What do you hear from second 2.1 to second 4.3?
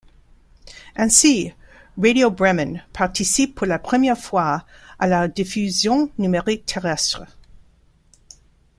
Bremen participe pour la première